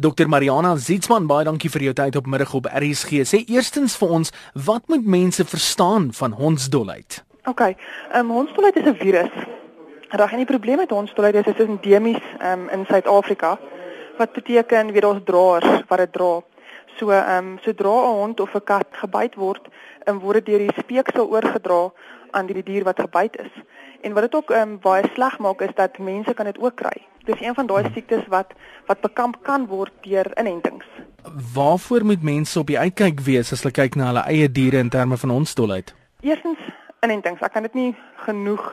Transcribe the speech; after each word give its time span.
Dr 0.00 0.28
Mariana 0.32 0.76
Zietsman, 0.80 1.26
baie 1.28 1.44
dankie 1.44 1.68
vir 1.68 1.82
jou 1.84 1.92
tyd 1.92 2.14
op 2.16 2.28
middag 2.32 2.54
op 2.56 2.64
RSG. 2.72 3.18
Sê 3.28 3.42
eerstens 3.52 3.98
vir 4.00 4.12
ons, 4.16 4.30
wat 4.66 4.86
moet 4.88 5.04
mense 5.04 5.44
verstaan 5.44 6.06
van 6.16 6.32
hondsdolheid? 6.38 7.18
OK. 7.44 7.60
Ehm 7.60 7.74
um, 8.22 8.30
hondsdolheid 8.38 8.78
is 8.80 8.88
'n 8.88 8.96
virus. 8.96 9.34
Reg, 10.08 10.32
en 10.32 10.40
die 10.40 10.48
probleem 10.52 10.80
met 10.80 10.90
hondsdolheid 10.90 11.34
is 11.34 11.44
dit 11.44 11.60
is 11.60 11.66
endemies 11.66 12.22
um, 12.40 12.68
in 12.68 12.86
Suid-Afrika. 12.88 13.58
Wat 14.16 14.32
beteken 14.32 14.92
weet 14.92 15.04
ons 15.04 15.20
draers 15.24 15.84
wat 15.88 15.98
dit 15.98 16.12
dra. 16.12 16.40
So 16.96 17.10
ehm 17.10 17.36
um, 17.36 17.58
sodra 17.60 17.92
'n 17.92 18.16
hond 18.20 18.40
of 18.40 18.54
'n 18.54 18.64
kat 18.64 18.88
gebyt 18.90 19.34
word, 19.34 19.68
um, 20.08 20.18
word 20.18 20.34
dit 20.34 20.46
deur 20.46 20.58
die 20.58 20.80
speeksel 20.80 21.28
oorgedra 21.28 21.92
aan 22.30 22.46
die 22.46 22.62
dier 22.62 22.84
wat 22.84 23.00
gebyt 23.00 23.36
is. 23.36 23.52
En 24.00 24.12
wat 24.12 24.22
dit 24.22 24.34
ook 24.34 24.50
um, 24.50 24.78
baie 24.78 25.04
sleg 25.12 25.38
maak 25.38 25.60
is 25.60 25.74
dat 25.74 25.98
mense 25.98 26.34
kan 26.34 26.46
dit 26.46 26.58
ook 26.58 26.76
kry. 26.76 27.04
Is 27.30 27.40
een 27.40 27.54
van 27.54 27.66
daai 27.66 27.90
siektes 27.94 28.26
wat 28.26 28.52
wat 28.86 29.00
bekamp 29.00 29.36
kan 29.46 29.66
word 29.70 29.92
deur 30.02 30.26
inentings. 30.38 30.86
Waarvoor 31.54 32.04
moet 32.04 32.22
mense 32.22 32.58
op 32.58 32.66
die 32.66 32.78
uitkyk 32.78 33.20
wees 33.20 33.52
as 33.52 33.62
hulle 33.62 33.76
kyk 33.76 33.94
na 33.94 34.08
hulle 34.10 34.24
eie 34.26 34.48
diere 34.50 34.80
in 34.82 34.90
terme 34.90 35.16
van 35.16 35.30
hondsdolheid? 35.30 35.94
Eerstens 36.26 36.58
inentings. 37.06 37.40
Ek 37.40 37.52
kan 37.54 37.68
dit 37.68 37.76
nie 37.78 37.92
genoeg 38.26 38.64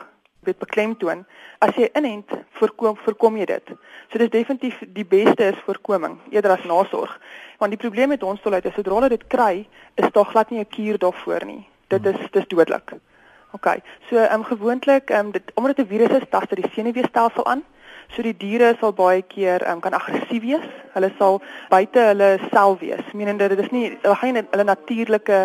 weet 0.48 0.58
beklemtoon. 0.58 1.22
As 1.62 1.76
jy 1.78 1.86
inent, 1.98 2.34
voorkom 2.58 2.98
voorkom 3.04 3.38
jy 3.38 3.46
dit. 3.52 3.72
So 4.10 4.18
dis 4.18 4.34
definitief 4.34 4.82
die 4.96 5.06
beste 5.06 5.52
is 5.52 5.62
voorkoming 5.68 6.18
eerder 6.34 6.56
as 6.56 6.66
nasorg. 6.66 7.14
Want 7.62 7.74
die 7.74 7.80
probleem 7.80 8.10
met 8.14 8.26
hondsdolheid 8.26 8.66
is 8.66 8.74
sodra 8.74 8.98
hulle 8.98 9.14
dit 9.14 9.26
kry, 9.30 9.66
is 9.94 10.10
daar 10.18 10.30
glad 10.34 10.50
nie 10.50 10.60
'n 10.60 10.72
kuur 10.74 10.98
daarvoor 10.98 11.44
nie. 11.46 11.66
Dit 11.88 12.06
is 12.06 12.30
dis 12.30 12.48
dodelik. 12.48 12.92
OK. 13.52 13.66
So 14.08 14.16
ehm 14.16 14.40
um, 14.40 14.44
gewoonlik 14.44 15.10
ehm 15.10 15.26
um, 15.26 15.32
dit 15.32 15.52
omdat 15.54 15.76
dit 15.76 15.86
'n 15.86 15.88
virus 15.88 16.18
is, 16.18 16.28
tas 16.30 16.48
dit 16.48 16.62
die 16.62 16.70
senuweestelsel 16.74 17.46
aan. 17.46 17.62
So 18.14 18.22
die 18.24 18.34
diere 18.36 18.74
sal 18.80 18.94
baie 18.96 19.22
keer 19.22 19.64
um, 19.68 19.80
kan 19.84 19.94
aggressief 19.96 20.42
wees. 20.42 20.68
Hulle 20.94 21.10
sal 21.18 21.40
buite 21.70 22.06
hulle 22.10 22.30
self 22.52 22.80
wees. 22.80 23.04
Menende 23.14 23.48
dit 23.52 23.60
is 23.64 23.72
nie 23.74 23.90
hulle 24.02 24.16
gaan 24.20 24.38
nie 24.38 24.44
hulle 24.52 24.64
natuurlike 24.64 25.40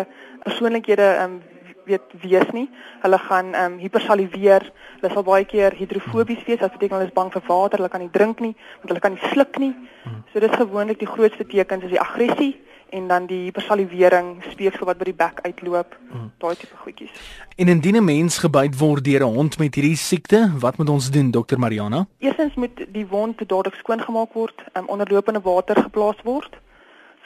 persoonlikhede 0.46 1.08
um, 1.24 1.40
weet 1.84 2.16
wees 2.22 2.50
nie. 2.56 2.66
Hulle 3.04 3.20
gaan 3.28 3.52
ehm 3.54 3.74
um, 3.74 3.78
hipersaliveer. 3.82 4.68
Hulle 5.00 5.12
sal 5.12 5.26
baie 5.28 5.44
keer 5.44 5.76
hidrofobies 5.76 6.44
wees. 6.48 6.60
Dit 6.62 6.78
beteken 6.78 6.98
hulle 6.98 7.10
is 7.10 7.16
bang 7.16 7.32
vir 7.34 7.44
water. 7.48 7.82
Hulle 7.82 7.92
kan 7.92 8.04
nie 8.04 8.12
drink 8.12 8.40
nie 8.40 8.54
want 8.80 8.92
hulle 8.92 9.04
kan 9.04 9.18
nie 9.18 9.32
sluk 9.34 9.58
nie. 9.60 9.74
So 10.32 10.40
dis 10.40 10.56
gewoonlik 10.56 11.02
die 11.04 11.10
grootste 11.10 11.46
tekens 11.46 11.84
is 11.84 11.94
die 11.96 12.00
aggressie 12.00 12.54
en 12.90 13.08
dan 13.08 13.26
die 13.26 13.42
hipersalivering, 13.44 14.42
speeksel 14.50 14.86
wat 14.86 14.98
by 14.98 15.04
die 15.04 15.14
bek 15.14 15.40
uitloop. 15.42 15.96
Daai 16.38 16.54
tipe 16.56 16.76
goedjies. 16.76 17.10
En 17.56 17.68
indien 17.68 17.96
'n 17.96 18.04
mens 18.04 18.38
gebyt 18.38 18.78
word 18.78 19.04
deur 19.04 19.20
'n 19.20 19.34
hond 19.34 19.58
met 19.58 19.74
hierdie 19.74 19.96
siekte, 19.96 20.52
wat 20.58 20.76
moet 20.76 20.88
ons 20.88 21.10
doen, 21.10 21.30
dokter 21.30 21.58
Mariana? 21.58 22.06
Eerstens 22.18 22.54
moet 22.54 22.86
die 22.92 23.06
wond 23.06 23.38
dadelik 23.48 23.74
skoongemaak 23.74 24.32
word, 24.32 24.64
um, 24.72 24.86
onder 24.86 25.12
lopende 25.12 25.40
water 25.40 25.82
geplaas 25.82 26.22
word 26.22 26.62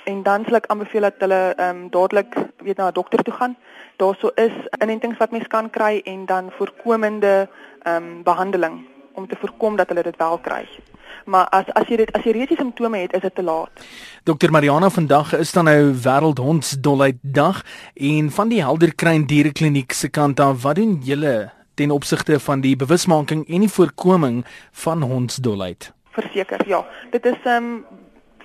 en 0.09 0.23
dan 0.23 0.45
sal 0.45 0.59
ek 0.59 0.69
aanbeveel 0.73 1.05
dat 1.09 1.25
hulle 1.25 1.41
ehm 1.55 1.77
um, 1.77 1.81
dadelik 1.93 2.37
weet 2.65 2.77
na 2.77 2.89
'n 2.89 2.99
dokter 3.01 3.23
toe 3.23 3.35
gaan. 3.35 3.57
Daarso 3.97 4.29
is 4.35 4.55
inentings 4.83 5.19
wat 5.19 5.31
mens 5.31 5.47
kan 5.47 5.71
kry 5.71 6.01
en 6.05 6.27
dan 6.27 6.51
voorkomende 6.59 7.49
ehm 7.83 7.97
um, 7.97 8.23
behandeling 8.23 8.87
om 9.13 9.27
te 9.27 9.37
voorkom 9.41 9.77
dat 9.77 9.89
hulle 9.89 10.03
dit 10.03 10.17
wel 10.17 10.39
kry. 10.39 10.65
Maar 11.25 11.49
as 11.49 11.69
as 11.73 11.89
jy 11.89 11.97
dit 11.97 12.13
as 12.13 12.25
jy 12.25 12.33
reeds 12.37 12.57
simptome 12.57 12.99
het, 12.99 13.13
is 13.13 13.21
dit 13.21 13.35
te 13.35 13.43
laat. 13.43 13.71
Dokter 14.25 14.51
Mariana 14.51 14.91
vandag 14.91 15.33
is 15.39 15.53
dan 15.53 15.65
nou 15.65 15.93
wêreldhondsdolheid 16.05 17.19
dag 17.23 17.63
en 17.95 18.31
van 18.31 18.49
die 18.49 18.63
Helderkruin 18.63 19.27
dierekliniek 19.27 19.93
se 19.93 20.09
kant 20.09 20.41
af, 20.41 20.63
wat 20.63 20.77
doen 20.77 20.99
julle 21.05 21.51
ten 21.75 21.91
opsigte 21.91 22.41
van 22.41 22.61
die 22.61 22.77
bewusmaking 22.77 23.49
en 23.49 23.61
die 23.61 23.71
voorkoming 23.71 24.45
van 24.73 25.03
hondsdolheid? 25.03 25.93
Verseker, 26.11 26.69
ja. 26.69 26.87
Dit 27.11 27.27
is 27.27 27.39
ehm 27.45 27.65
um, 27.65 27.85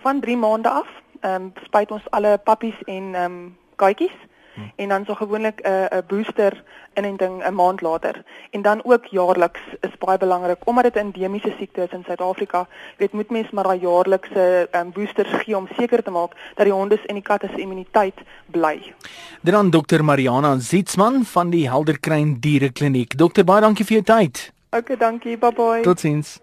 van 0.04 0.20
3 0.20 0.38
maande 0.38 0.70
af 0.70 0.88
ehm 1.22 1.42
um, 1.42 1.52
spuit 1.64 1.92
ons 1.92 2.10
alle 2.10 2.38
pappies 2.44 2.78
en 2.86 3.16
ehm 3.16 3.26
um, 3.26 3.58
katjies 3.76 4.16
hmm. 4.54 4.72
en 4.76 4.90
dan 4.90 5.06
so 5.06 5.14
gewoonlik 5.14 5.60
'n 5.62 5.68
uh, 5.68 5.98
'n 5.98 6.04
booster 6.08 6.64
inenting 6.96 7.44
'n 7.44 7.54
maand 7.54 7.82
later. 7.82 8.24
En 8.52 8.62
dan 8.62 8.84
ook 8.84 9.06
jaarliks 9.06 9.62
is 9.80 9.98
baie 9.98 10.18
belangrik 10.18 10.58
omdat 10.64 10.84
dit 10.84 10.96
'n 10.96 11.00
endemiese 11.00 11.54
siekte 11.58 11.82
is 11.82 11.92
in 11.92 12.04
Suid-Afrika. 12.06 12.68
Weet 12.98 13.12
moet 13.12 13.30
mens 13.30 13.50
maar 13.52 13.64
daai 13.64 13.80
jaarlikse 13.80 14.68
um, 14.72 14.92
boosters 14.92 15.34
gee 15.44 15.58
om 15.58 15.68
seker 15.78 16.04
te 16.04 16.12
maak 16.12 16.32
dat 16.56 16.66
die 16.66 16.74
honde 16.74 17.00
en 17.06 17.14
die 17.14 17.24
katte 17.24 17.48
se 17.48 17.62
immuniteit 17.62 18.20
bly. 18.46 18.94
Dit 19.42 19.54
dan 19.54 19.70
dokter 19.70 20.04
Mariana 20.04 20.60
Zietsman 20.60 21.24
van 21.26 21.50
die 21.50 21.70
Helderkruin 21.70 22.40
Dierekliniek. 22.40 23.18
Dokter 23.18 23.44
baie 23.44 23.62
dankie 23.62 23.86
vir 23.86 24.02
jou 24.02 24.18
tyd. 24.18 24.52
Okay, 24.70 24.98
dankie. 24.98 25.38
Bye 25.38 25.52
bye. 25.52 25.82
Totsiens. 25.82 26.40